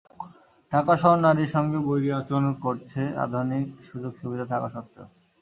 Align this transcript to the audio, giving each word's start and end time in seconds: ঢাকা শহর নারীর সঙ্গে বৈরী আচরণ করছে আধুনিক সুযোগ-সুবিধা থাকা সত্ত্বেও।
ঢাকা 0.71 0.93
শহর 1.01 1.17
নারীর 1.21 1.53
সঙ্গে 1.55 1.77
বৈরী 1.85 2.09
আচরণ 2.19 2.51
করছে 2.63 3.01
আধুনিক 3.23 3.67
সুযোগ-সুবিধা 3.87 4.45
থাকা 4.51 4.67
সত্ত্বেও। 4.69 5.07